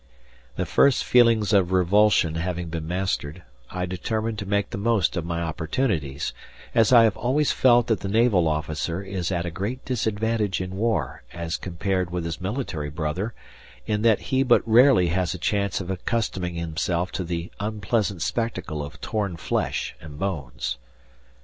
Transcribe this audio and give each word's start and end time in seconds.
The 0.55 0.65
first 0.65 1.03
feelings 1.03 1.53
of 1.53 1.71
revulsion 1.71 2.33
having 2.33 2.69
been 2.69 2.87
mastered, 2.87 3.43
I 3.69 3.85
determined 3.85 4.39
to 4.39 4.47
make 4.47 4.71
the 4.71 4.79
most 4.79 5.15
of 5.15 5.25
my 5.27 5.43
opportunities, 5.43 6.33
as 6.73 6.91
I 6.91 7.03
have 7.03 7.15
always 7.15 7.51
felt 7.51 7.85
that 7.85 7.99
the 7.99 8.07
naval 8.07 8.47
officer 8.47 9.03
is 9.03 9.31
at 9.31 9.45
a 9.45 9.51
great 9.51 9.85
disadvantage 9.85 10.59
in 10.59 10.75
war 10.75 11.21
as 11.33 11.55
compared 11.55 12.09
with 12.09 12.25
his 12.25 12.41
military 12.41 12.89
brother, 12.89 13.35
in 13.85 14.01
that 14.01 14.21
he 14.33 14.41
but 14.41 14.67
rarely 14.67 15.09
has 15.09 15.35
a 15.35 15.37
chance 15.37 15.79
of 15.79 15.91
accustoming 15.91 16.55
himself 16.55 17.11
to 17.11 17.23
the 17.23 17.51
unpleasant 17.59 18.23
spectacle 18.23 18.83
of 18.83 18.99
torn 19.01 19.37
flesh 19.37 19.95
and 20.01 20.17
bones. 20.17 20.79